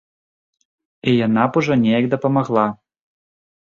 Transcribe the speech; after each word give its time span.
І 1.11 1.15
яна 1.27 1.43
б 1.53 1.63
ужо 1.63 1.73
неяк 1.85 2.05
дапамагла. 2.17 2.69